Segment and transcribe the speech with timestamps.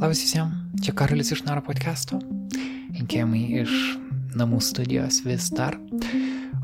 [0.00, 2.16] Labas visiems, čia Karolis iš Naro podcast'o.
[2.96, 3.72] Linkėjimai iš
[4.34, 5.76] namų studijos vis dar.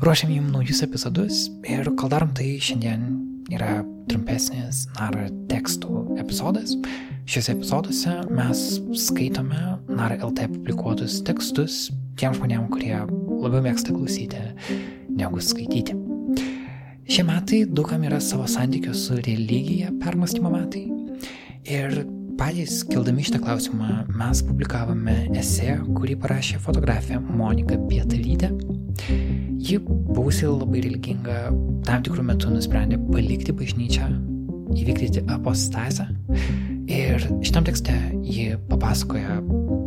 [0.03, 3.05] Ruošiam jums naujus epizodus ir kol darom tai šiandien
[3.53, 3.79] yra
[4.11, 6.75] trumpesnis Naro tekstų epizodas.
[7.23, 8.63] Šiuose epizoduose mes
[9.07, 11.89] skaitome Nara LT publikuotus tekstus
[12.19, 14.43] tiem žmonėm, kurie labiau mėgsta klausyti
[15.07, 15.95] negu skaityti.
[17.11, 20.89] Šie metai daugam yra savo santykio su religija permastymo metai.
[21.61, 22.03] Ir
[22.41, 23.87] patys kildami šitą klausimą
[24.17, 28.49] mes publikavome esė, kurį parašė fotografė Monika Pietalytė.
[29.61, 31.35] Ji buvusi labai religinga,
[31.85, 34.07] tam tikrų metų nusprendė palikti bažnyčią,
[34.73, 36.07] įvykdyti apostazę.
[36.89, 39.37] Ir šitam tekste ji papasakoja,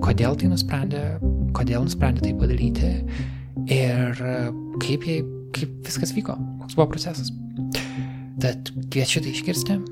[0.06, 1.02] kodėl tai nusprendė,
[1.58, 2.92] kodėl nusprendė tai padaryti
[3.66, 4.22] ir
[4.84, 5.18] kaip, jai,
[5.58, 7.34] kaip viskas vyko, koks buvo procesas.
[8.44, 9.82] Tad kviečiu tai išgirsti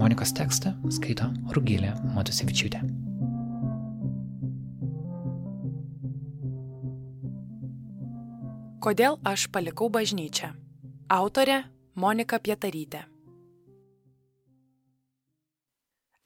[0.00, 2.78] Monikos tekstą skaito Rugilė Matusevičiūtė.
[8.80, 10.54] Kodėl aš palikau bažnyčią?
[11.12, 11.58] Autorė
[12.00, 13.02] Monika Pietarytė.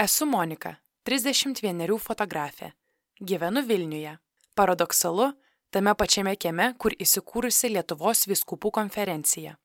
[0.06, 0.77] Esu Monika,
[1.11, 2.70] 31 fotografė.
[3.19, 4.14] Gyvenu Vilniuje.
[4.55, 5.33] Paradoksalu,
[5.75, 9.58] tame pačiame kieme, kur įsikūrusi Lietuvos viskupų konferencija.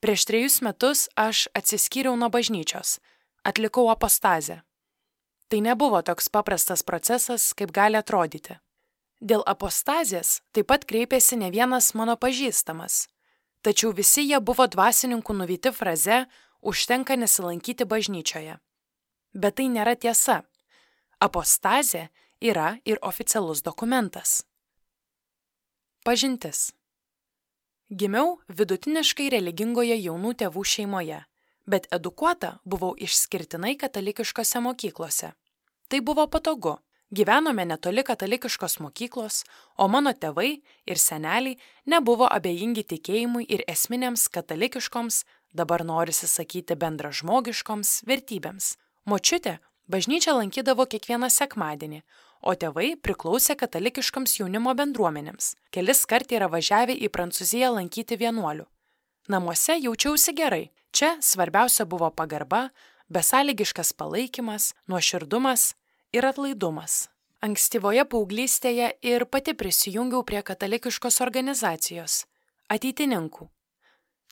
[0.00, 3.02] Prieš trejus metus aš atsiskyriau nuo bažnyčios,
[3.44, 4.60] atlikau apostazę.
[5.48, 8.58] Tai nebuvo toks paprastas procesas, kaip gali atrodyti.
[9.20, 13.08] Dėl apostazės taip pat kreipėsi ne vienas mano pažįstamas.
[13.60, 16.24] Tačiau visi jie buvo dvasininkų nuvyti fraze
[16.62, 18.56] užtenka nesilankyti bažnyčioje.
[19.34, 20.42] Bet tai nėra tiesa.
[21.20, 22.08] Apostazė
[22.40, 24.44] yra ir oficialus dokumentas.
[26.04, 26.70] Pažintis.
[27.90, 31.24] Gimiau vidutiniškai religingoje jaunų tėvų šeimoje
[31.70, 35.32] bet edukuota buvau išskirtinai katalikiškose mokyklose.
[35.88, 36.78] Tai buvo patogu.
[37.10, 39.40] Gyvenome netoli katalikiškos mokyklos,
[39.74, 41.56] o mano tėvai ir seneliai
[41.90, 48.76] nebuvo abejingi tikėjimui ir esminėms katalikiškoms, dabar norisi sakyti bendražmogiškoms vertybėms.
[49.10, 49.56] Močiutė
[49.90, 52.04] bažnyčią lankydavo kiekvieną sekmadienį,
[52.46, 55.56] o tėvai priklausė katalikiškoms jaunimo bendruomenėms.
[55.74, 58.68] Kelis kart yra važiavę į Prancūziją lankyti vienuolių.
[59.34, 62.70] Namuose jaučiausi gerai, Čia svarbiausia buvo pagarba,
[63.08, 65.74] besąlygiškas palaikymas, nuoširdumas
[66.12, 67.08] ir atlaidumas.
[67.40, 72.26] Ankstyvoje paauglystėje ir pati prisijungiau prie katalikiškos organizacijos-
[72.74, 73.48] ateitininkų.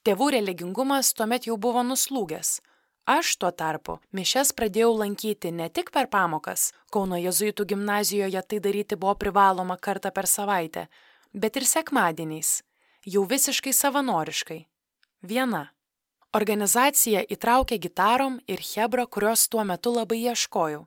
[0.04, 2.60] Tėvų religingumas tuomet jau buvo nuslūgęs.
[3.06, 8.96] Aš tuo tarpu mišes pradėjau lankyti ne tik per pamokas, Kauno jezuitų gimnazijoje tai daryti
[8.96, 10.86] buvo privaloma kartą per savaitę,
[11.34, 12.62] bet ir sekmadieniais,
[13.04, 14.66] jau visiškai savanoriškai.
[15.22, 15.66] Viena.
[16.36, 20.82] Organizacija įtraukė gitarom ir hebra, kurios tuo metu labai ieškojau.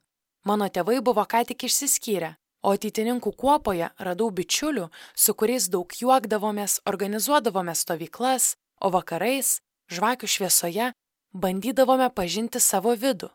[0.46, 6.82] Mano tėvai buvo ką tik išsiskyrę, o ateitininkų kuopoje radau bičiulių, su kuriais daug juokdavomės,
[6.86, 10.92] organizuodavome stovyklas, o vakarais, žvakių šviesoje,
[11.34, 13.32] bandydavome pažinti savo vidų.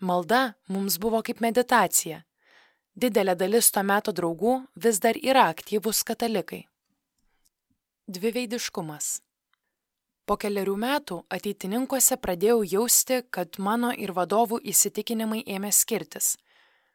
[0.00, 2.26] Malda mums buvo kaip meditacija.
[2.92, 6.66] Didelė dalis to meto draugų vis dar yra aktyvūs katalikai.
[8.08, 9.22] Dviveidiškumas.
[10.28, 16.34] Po keliarių metų ateitininkuose pradėjau jausti, kad mano ir vadovų įsitikinimai ėmė skirtis.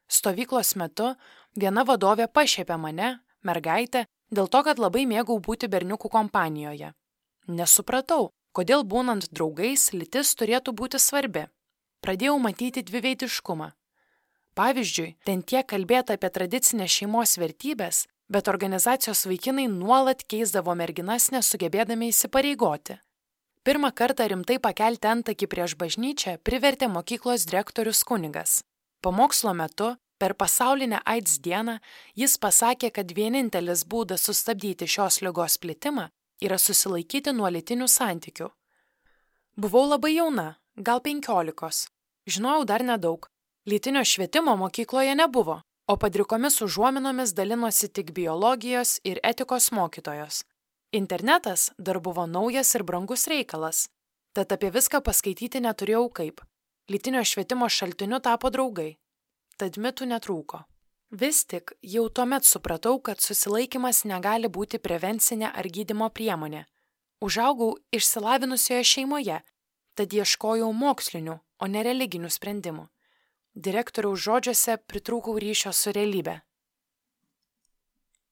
[0.06, 1.16] Stovyklos metu
[1.58, 3.08] viena vadovė pašėpė mane,
[3.42, 6.92] mergaitę, dėl to, kad labai mėgau būti berniukų kompanijoje.
[7.50, 11.48] Nesupratau, kodėl būnant draugais lytis turėtų būti svarbi.
[12.06, 13.72] Pradėjau matyti dviveidiškumą.
[14.54, 22.12] Pavyzdžiui, ten tiek kalbėta apie tradicinės šeimos vertybės, bet organizacijos vaikinai nuolat keisdavo merginas nesugebėdami
[22.14, 23.00] įsipareigoti.
[23.64, 28.58] Pirmą kartą rimtai pakelti antakį prieš bažnyčią privertė mokyklos direktorius kunigas.
[29.00, 31.78] Pamokslo metu, per pasaulinę AIDS dieną,
[32.16, 36.10] jis pasakė, kad vienintelis būdas sustabdyti šios lygos plitimą
[36.44, 38.50] yra susilaikyti nuo litinių santykių.
[39.56, 41.86] Buvau labai jauna, gal penkiolikos.
[42.28, 43.30] Žinojau dar nedaug.
[43.64, 50.44] Lytinio švietimo mokykloje nebuvo, o padrikomis užuominomis dalinosi tik biologijos ir etikos mokytojos.
[50.94, 53.88] Internetas dar buvo naujas ir brangus reikalas,
[54.38, 56.44] tad apie viską paskaityti neturėjau kaip.
[56.86, 58.92] Lytinio švietimo šaltiniu tapo draugai.
[59.58, 60.60] Tad mitų netrūko.
[61.10, 66.64] Vis tik jau tuomet supratau, kad susilaikimas negali būti prevencinė ar gydimo priemonė.
[67.26, 69.42] Užaugau išsilavinusioje šeimoje,
[69.98, 72.86] tad ieškojau mokslinių, o ne religinių sprendimų.
[73.56, 76.42] Direktoriaus žodžiuose pritrūkau ryšio su realybė.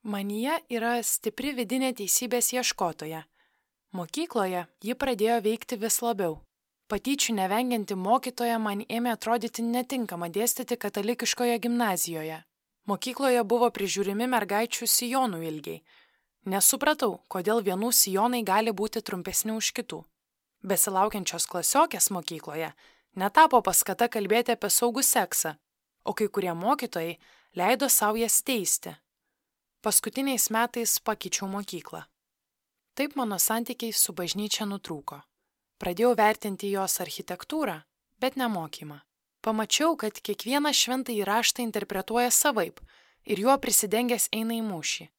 [0.01, 3.19] Manyje yra stipri vidinė teisybės ieškotoja.
[3.93, 6.39] Mokykloje ji pradėjo veikti vis labiau.
[6.89, 12.39] Patyčių nevengianti mokytoja man ėmė atrodyti netinkama dėstyti katalikiškoje gimnazijoje.
[12.89, 15.83] Mokykloje buvo prižiūrimi mergaičių sijonų ilgiai.
[16.49, 20.01] Nesupratau, kodėl vienų sijonai gali būti trumpesni už kitų.
[20.65, 22.73] Besilaukiančios klasiokės mokykloje
[23.21, 25.53] netapo paskata kalbėti apie saugų seksą,
[26.09, 27.19] o kai kurie mokytojai
[27.53, 28.97] leido savo jas teisti.
[29.81, 32.03] Paskutiniais metais pakeičiau mokyklą.
[32.93, 35.17] Taip mano santykiai su bažnyčia nutrūko.
[35.81, 37.79] Pradėjau vertinti jos architektūrą,
[38.21, 38.99] bet nemokymą.
[39.41, 42.77] Pamačiau, kad kiekvieną šventą įraštą interpretuoja savaip
[43.25, 45.09] ir juo prisidengęs eina į mūšį.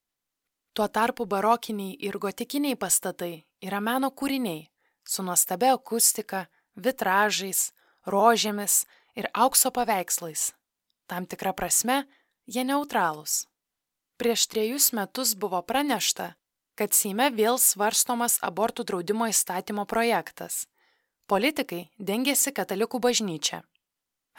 [0.73, 4.69] Tuo tarpu barokiniai ir gotikiniai pastatai yra meno kūriniai
[5.03, 6.47] su nuostabia akustika,
[6.79, 7.73] vitražais,
[8.07, 8.85] rožėmis
[9.19, 10.53] ir aukso paveikslais.
[11.11, 12.05] Tam tikra prasme,
[12.47, 13.43] jie neutralūs.
[14.23, 16.29] Prieš trejus metus buvo pranešta,
[16.79, 20.61] kad Seime vėl svarstomas abortų draudimo įstatymo projektas.
[21.27, 23.59] Politikai dengėsi katalikų bažnyčią.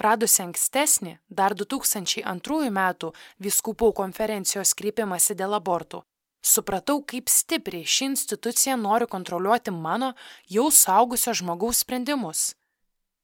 [0.00, 3.10] Radusi ankstesnį, dar 2002 metų
[3.44, 6.00] viskupų konferencijos kreipimąsi dėl abortų,
[6.40, 10.14] supratau, kaip stipriai ši institucija nori kontroliuoti mano
[10.48, 12.54] jau saugusio žmogaus sprendimus.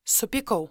[0.05, 0.69] Supykau.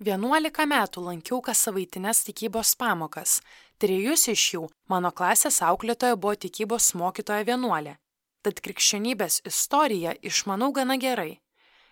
[0.00, 3.42] 11 metų lankiau kas savaitinės tikybos pamokas,
[3.80, 4.62] trejus iš jų
[4.92, 7.96] mano klasės auklėtoja buvo tikybos mokytoja vienuolė,
[8.44, 11.40] tad krikščionybės istoriją išmanau gana gerai.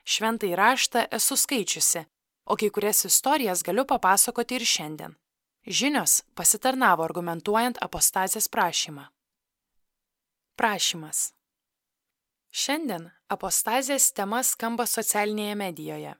[0.08, 2.04] Šventai raštą esu skaičiusi,
[2.48, 5.16] o kai kurias istorijas galiu papasakoti ir šiandien.
[5.68, 9.08] Žinios pasitarnavo argumentuojant apostazės prašymą.
[10.56, 11.32] Prašymas.
[12.48, 16.14] Šiandien apostazės tema skamba socialinėje medijoje.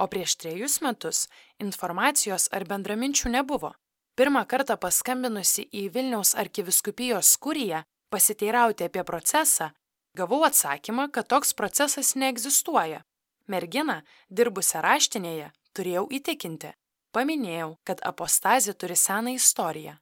[0.00, 1.26] O prieš trejus metus
[1.60, 3.72] informacijos ar bendraminčių nebuvo.
[4.18, 9.70] Pirmą kartą paskambinusi į Vilniaus arkiviskupijos kuriją pasiteirauti apie procesą,
[10.14, 13.04] gavau atsakymą, kad toks procesas neegzistuoja.
[13.48, 16.74] Merginą, dirbusią raštinėje, turėjau įtikinti.
[17.14, 19.96] Paminėjau, kad apostazė turi seną istoriją.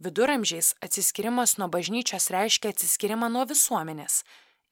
[0.00, 4.22] Viduramžiais atsiskirimas nuo bažnyčios reiškia atsiskirimą nuo visuomenės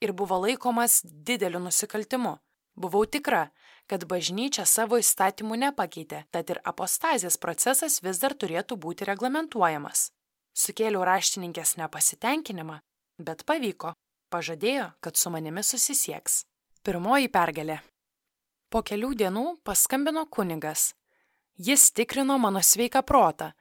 [0.05, 2.39] ir buvo laikomas dideliu nusikaltimu.
[2.79, 3.49] Buvau tikra,
[3.89, 10.11] kad bažnyčia savo įstatymų nepakeitė, tad ir apostazės procesas vis dar turėtų būti reglamentuojamas.
[10.53, 12.81] Sukėliau raštininkės nepasitenkinimą,
[13.19, 13.95] bet pavyko.
[14.29, 16.43] Pažadėjo, kad su manimi susisieks.
[16.85, 17.79] Pirmoji pergalė.
[18.69, 20.91] Po kelių dienų paskambino kunigas.
[21.57, 23.55] Jis tikrino mano sveiką protą,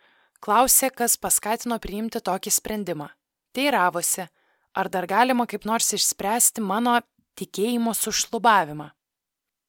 [0.43, 3.07] klausė, kas paskatino priimti tokį sprendimą.
[3.55, 4.27] Teiravosi,
[4.75, 6.99] ar dar galima kaip nors išspręsti mano
[7.39, 8.91] tikėjimo sušlubavimą.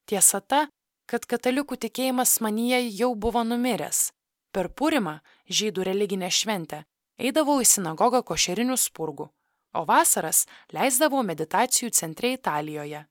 [0.09, 0.67] Tiesa ta,
[1.09, 4.09] kad katalikų tikėjimas manyje jau buvo numiręs.
[4.53, 5.19] Per Purimą,
[5.53, 6.83] žydų religinę šventę,
[7.21, 9.29] eidavau į sinagogą košerinių spurgų,
[9.77, 13.05] o vasaras leisdavau meditacijų centre Italijoje.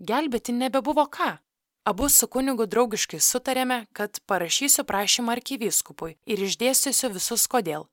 [0.00, 1.36] Gelbėti nebebuvo ką.
[1.84, 7.88] Abu su kunigu draugiškai sutarėme, kad parašysiu prašymą arkivyskupui ir išdėstysiu visus kodėl.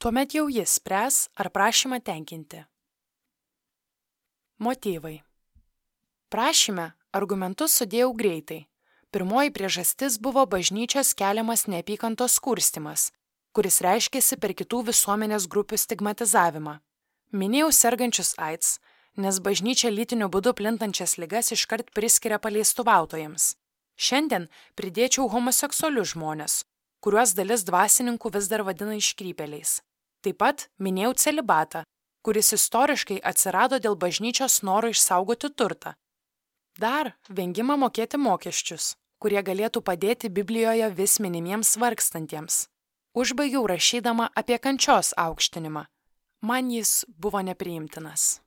[0.00, 2.64] Tuomet jau jis spręs, ar prašymą tenkinti.
[4.58, 5.20] Motyvai.
[6.32, 8.66] Prašyme Argumentus sudėjau greitai.
[9.14, 13.10] Pirmoji priežastis buvo bažnyčios keliamas neapykantos kurstimas,
[13.56, 16.74] kuris reiškėsi per kitų visuomenės grupių stigmatizavimą.
[17.32, 18.76] Minėjau sergančius AIDS,
[19.16, 23.54] nes bažnyčia lytiniu būdu plintančias ligas iškart priskiria paleistuvautojams.
[23.96, 26.60] Šiandien pridėčiau homoseksualius žmonės,
[27.00, 29.78] kuriuos dalis dvasininkų vis dar vadina iškrypeliais.
[30.20, 31.86] Taip pat minėjau celibatą,
[32.26, 35.94] kuris istoriškai atsirado dėl bažnyčios noro išsaugoti turtą,
[36.76, 42.66] Dar vengimą mokėti mokesčius, kurie galėtų padėti Biblijoje vis minimiems vargstantiems.
[43.16, 45.86] Užbaigiau rašydama apie kančios aukštinimą.
[46.44, 48.42] Man jis buvo nepriimtinas.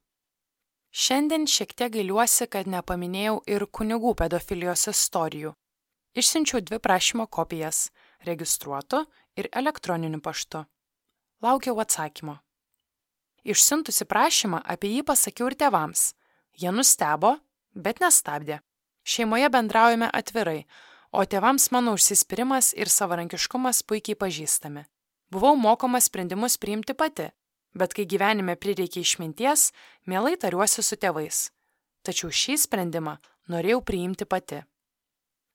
[0.93, 5.55] Šiandien šiek tiek gailiuosi, kad nepaminėjau ir kunigų pedofilijos istorijų.
[6.13, 7.89] Išsiunčiau dvi prašymo kopijas-
[8.29, 9.05] registruotu
[9.35, 10.65] ir elektroniniu paštu.
[11.41, 12.37] Laukiau atsakymo.
[13.43, 16.13] Išsiuntusi prašymą apie jį pasakiau ir tėvams.
[16.53, 17.39] Jie nustebo
[17.79, 18.59] bet nestabdė.
[19.03, 20.65] Šeimoje bendraujame atvirai,
[21.11, 24.85] o tėvams mano užsispyrimas ir savarankiškumas puikiai pažįstami.
[25.33, 27.29] Buvau mokoma sprendimus priimti pati,
[27.73, 29.69] bet kai gyvenime prireikė išminties,
[30.09, 31.49] mielai tariuosi su tėvais.
[32.05, 33.17] Tačiau šį sprendimą
[33.49, 34.63] norėjau priimti pati.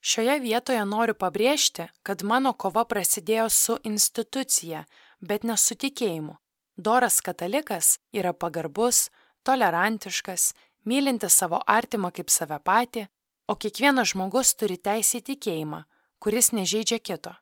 [0.04, 4.84] Šioje vietoje noriu pabrėžti, kad mano kova prasidėjo su institucija,
[5.20, 6.36] bet ne su tikėjimu.
[6.76, 9.08] Doras katalikas yra pagarbus,
[9.48, 10.52] tolerantiškas
[10.84, 13.06] mylinti savo artimą kaip save patį,
[13.48, 15.84] o kiekvienas žmogus turi teisę į tikėjimą,
[16.18, 17.34] kuris nežaidžia kito.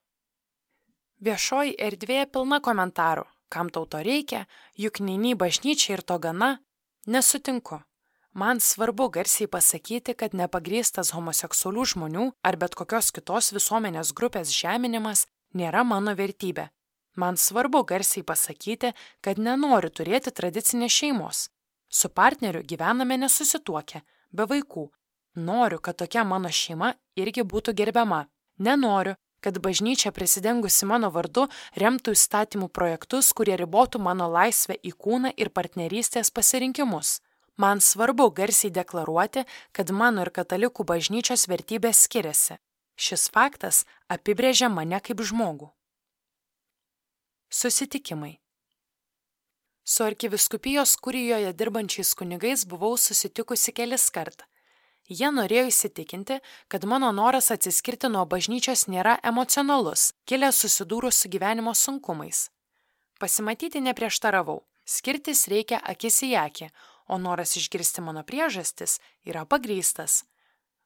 [1.22, 6.56] Viešoji erdvėje pilna komentarų, kam tau to reikia, juk neini bažnyčia ir to gana,
[7.06, 7.82] nesutinku.
[8.32, 15.26] Man svarbu garsiai pasakyti, kad nepagrįstas homoseksualių žmonių ar bet kokios kitos visuomenės grupės žeminimas
[15.52, 16.70] nėra mano vertybė.
[17.14, 21.50] Man svarbu garsiai pasakyti, kad nenoriu turėti tradicinės šeimos.
[21.92, 24.00] Su partneriu gyvename nesusituokę,
[24.32, 24.86] be vaikų.
[25.36, 28.26] Noriu, kad tokia mano šeima irgi būtų gerbiama.
[28.58, 35.32] Nenoriu, kad bažnyčia prisidengusi mano vardu remtų įstatymų projektus, kurie ribotų mano laisvę į kūną
[35.36, 37.20] ir partnerystės pasirinkimus.
[37.56, 42.60] Man svarbu garsiai deklaruoti, kad mano ir katalikų bažnyčios vertybės skiriasi.
[42.96, 45.72] Šis faktas apibrėžia mane kaip žmogų.
[47.52, 48.41] Susitikimai.
[49.84, 54.44] Su arkiviskupijos kurijoje dirbančiais kunigais buvau susitikusi kelis kart.
[55.10, 56.38] Jie norėjo įsitikinti,
[56.70, 62.46] kad mano noras atsiskirti nuo bažnyčios nėra emocionalus, kilęs susidūrus su gyvenimo sunkumais.
[63.18, 66.70] Pasimatyti neprieštaravau, skirtis reikia akis į akį,
[67.10, 70.22] o noras išgirsti mano priežastis yra pagrystas.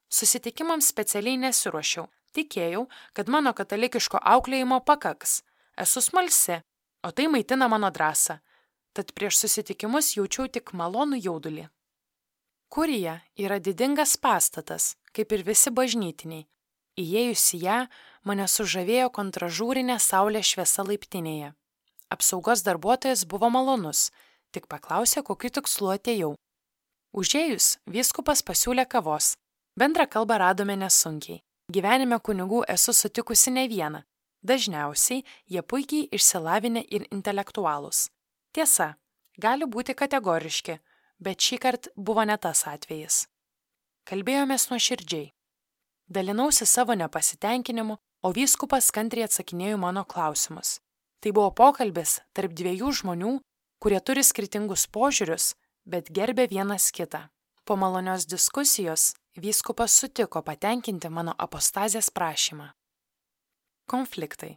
[0.09, 5.43] Susitikimams specialiai nesiuošiau, tikėjau, kad mano katalikiško auklėjimo pakaks.
[5.77, 6.63] Esu smalsi,
[7.05, 8.41] o tai maitina mano drąsą,
[8.97, 11.67] tad prieš susitikimus jaučiau tik malonų jaudulį.
[12.73, 16.47] Kurija yra didingas pastatas, kaip ir visi bažnytiniai.
[16.97, 17.79] Įėjus į ją,
[18.25, 21.53] mane sužavėjo kontražūrinė saulės šviesa laiptinėje.
[22.11, 24.11] Apsaugos darbuotojas buvo malonus,
[24.57, 26.33] tik paklausė, kokiu tikslu atėjau.
[27.17, 29.35] Užėjus, vyskupas pasiūlė kavos.
[29.77, 31.43] Bendrą kalbą radome nesunkiai.
[31.73, 34.03] Gyvenime kunigų esu sutikusi ne vieną.
[34.47, 38.07] Dažniausiai jie puikiai išsilavinę ir intelektualūs.
[38.57, 38.95] Tiesa,
[39.37, 40.79] gali būti kategoriški,
[41.21, 43.27] bet šį kartą buvo ne tas atvejis.
[44.09, 45.27] Kalbėjomės nuoširdžiai.
[46.09, 50.79] Dalinausi savo nepasitenkinimu, o vyskupas kantriai atsakinėjo mano klausimus.
[51.21, 53.35] Tai buvo pokalbis tarp dviejų žmonių,
[53.83, 55.53] kurie turi skirtingus požiūrius,
[55.85, 57.27] bet gerbė vienas kitą.
[57.69, 62.71] Po malonios diskusijos vyskupas sutiko patenkinti mano apostazės prašymą.
[63.85, 64.57] Konfliktai.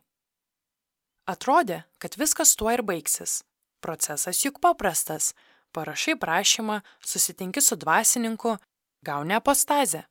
[1.27, 3.41] Atrodė, kad viskas tuo ir baigsis.
[3.79, 5.33] Procesas juk paprastas
[5.71, 8.57] parašai prašymą, susitinki su dvasininku,
[9.01, 10.03] gauni apostazę.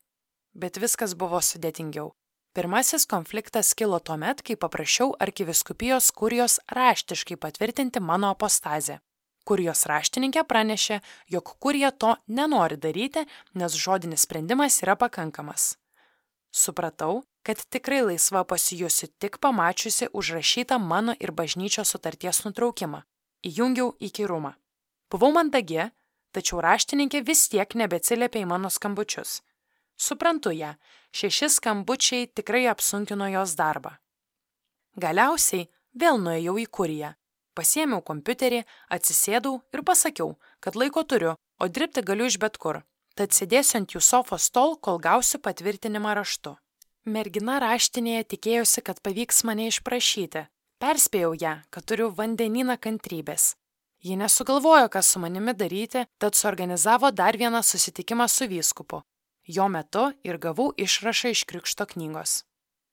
[0.55, 2.13] Bet viskas buvo sudėtingiau.
[2.57, 8.99] Pirmasis konfliktas kilo tuo met, kai paprašiau arkiviskupijos kurijos raštiškai patvirtinti mano apostazę.
[9.45, 11.01] Kurijos raštininkė pranešė,
[11.33, 15.77] jog kurija to nenori daryti, nes žodinis sprendimas yra pakankamas.
[16.51, 23.05] Supratau, kad tikrai laisva pasijusiu tik pamačiusi užrašytą mano ir bažnyčios sutarties nutraukimą.
[23.47, 24.57] Įjungiau įkyrumą.
[25.15, 25.85] Buvau mandagi,
[26.35, 29.43] tačiau raštininkė vis tiek nebeatsiliepė į mano skambučius.
[29.95, 30.73] Suprantu ją,
[31.15, 33.95] šeši skambučiai tikrai apsunkino jos darbą.
[34.99, 37.13] Galiausiai vėl nuėjau į kuriją,
[37.55, 42.83] pasiėmiau kompiuterį, atsisėdau ir pasakiau, kad laiko turiu, o dirbti galiu iš bet kur,
[43.15, 46.57] tad sėdėsiu ant jų sofos tol, kol gausiu patvirtinimą raštu.
[47.07, 50.49] Mergina raštinėje tikėjosi, kad pavyks mane išprašyti.
[50.79, 53.57] Perspėjau ją, kad turiu vandenyną kantrybės.
[53.99, 59.03] Ji nesugalvojo, ką su manimi daryti, tad suorganizavo dar vieną susitikimą su vyskupu.
[59.45, 62.45] Jo metu ir gavau išrašą iš krikšto knygos.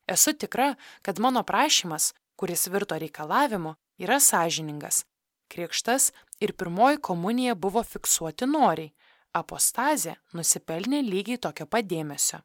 [0.07, 5.03] Esu tikra, kad mano prašymas, kuris virto reikalavimu, yra sąžiningas.
[5.47, 8.93] Krikštas ir pirmoji komunija buvo fiksuoti noriai,
[9.33, 12.41] apostazė nusipelnė lygiai tokio padėmesio.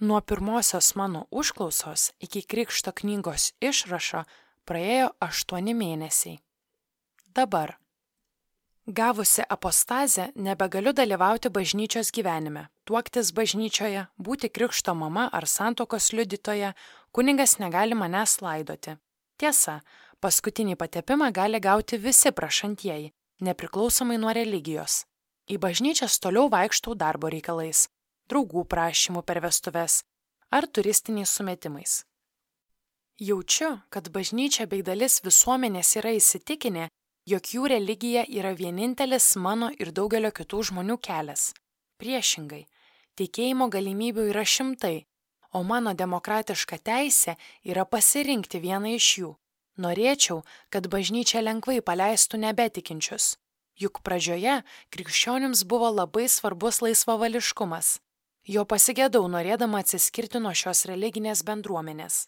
[0.00, 4.24] Nuo pirmosios mano užklausos iki krikšto knygos išrašo
[4.66, 6.38] praėjo aštuoni mėnesiai.
[7.36, 7.76] Dabar.
[8.86, 16.72] Gavusi apostazę, nebegaliu dalyvauti bažnyčios gyvenime, tuoktis bažnyčioje, būti krikšto mama ar santokos liudytoja,
[17.10, 18.94] kuningas negali manęs laidoti.
[19.42, 19.80] Tiesa,
[20.22, 25.04] paskutinį patepimą gali gauti visi prašantieji, nepriklausomai nuo religijos.
[25.50, 27.88] Į bažnyčias toliau vaikštau darbo reikalais,
[28.30, 30.04] draugų prašymų per vestuves
[30.50, 32.04] ar turistiniais sumetimais.
[33.18, 36.90] Jaučiu, kad bažnyčia bei dalis visuomenės yra įsitikinę,
[37.24, 41.54] jog jų religija yra vienintelis mano ir daugelio kitų žmonių kelias.
[41.96, 42.66] Priešingai,
[43.16, 45.06] tikėjimo galimybių yra šimtai,
[45.56, 49.32] o mano demokratiška teisė yra pasirinkti vieną iš jų.
[49.80, 53.38] Norėčiau, kad bažnyčia lengvai paleistų nebetikinčius.
[53.80, 54.60] Juk pradžioje
[54.92, 57.96] krikščionims buvo labai svarbus laisvavališkumas.
[58.44, 62.26] Jo pasigėdau norėdama atsiskirti nuo šios religinės bendruomenės.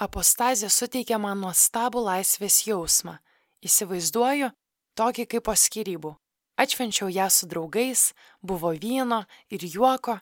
[0.00, 3.18] Apostazė suteikia man nuostabų laisvės jausmą
[3.64, 4.50] Įsivaizduoju
[4.98, 6.12] tokį kaip po skirybų.
[6.60, 10.18] Atšvenčiau ją su draugais, buvo vyno ir juoko.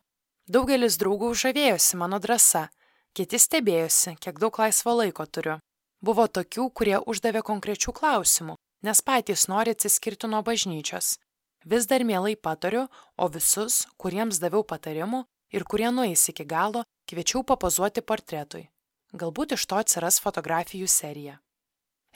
[0.46, 2.68] Daugelis draugų žavėjosi mano drąsa,
[3.16, 5.58] kiti stebėjosi, kiek daug laisvo laiko turiu.
[6.02, 11.18] Buvo tokių, kurie uždavė konkrečių klausimų, nes patys nori atsiskirti nuo bažnyčios.
[11.64, 17.44] vis dar mielai patariu, o visus, kuriems daviau patarimų ir kurie nueis iki galo, kviečiau
[17.44, 18.68] papozuoti portretui.
[19.12, 21.38] Galbūt iš to atsiras fotografijų serija.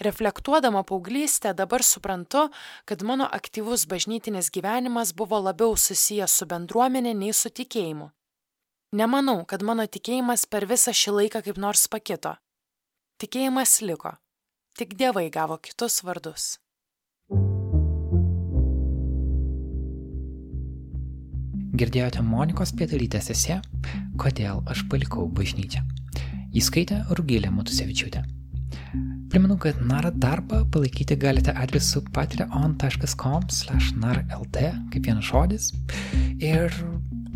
[0.00, 2.48] Reflektuodama paauglystę dabar suprantu,
[2.84, 8.10] kad mano aktyvus bažnytinis gyvenimas buvo labiau susijęs su bendruomenė nei su tikėjimu.
[8.96, 12.36] Nemanau, kad mano tikėjimas per visą šį laiką kaip nors pakito.
[13.20, 14.12] Tikėjimas liko,
[14.76, 16.56] tik dievai gavo kitus vardus.
[21.76, 23.60] Girdėjote Monikos Pietalytės esė
[24.16, 25.84] Kodėl aš palikau bažnyčią.
[26.56, 28.22] Įskaitė Rugilė Matusevičiūtė.
[29.30, 34.56] Primenu, kad NARA darbą palaikyti galite adresu patreon.com/narlt
[34.92, 35.64] kaip vienas žodis.
[36.40, 36.72] Ir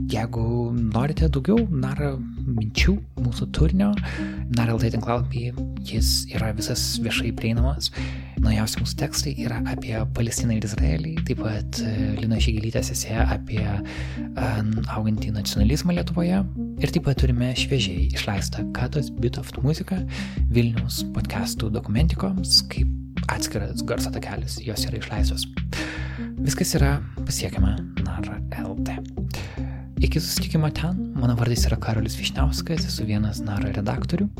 [0.08, 3.90] jeigu norite daugiau NARA minčių, mūsų turinio,
[4.56, 5.52] NARLT tinklalapyje
[5.86, 7.90] jis yra visas viešai prieinamas.
[8.40, 11.86] Naujausi mūsų tekstai yra apie Palestiną ir Izraelį, taip pat e,
[12.22, 13.60] Lina Žygelytės esė apie
[14.96, 16.38] augantį nacionalizmą Lietuvoje.
[16.80, 19.98] Ir taip pat turime šviežiai išleistą Katos Bitoft muziką
[20.48, 25.44] Vilnius podcastų dokumentikoms, kaip atskiras garso takelis jos yra išleistos.
[26.40, 28.96] Viskas yra pasiekiama NARA LT.
[30.00, 34.30] Iki susitikimo ten, mano vardas yra Karolis Višniauskas, esu vienas NARA redaktorių.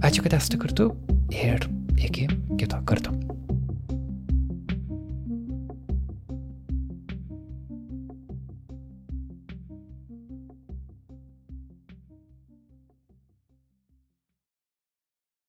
[0.00, 0.88] Ačiū, kad esate kartu
[1.36, 1.68] ir
[2.00, 3.12] iki kito karto.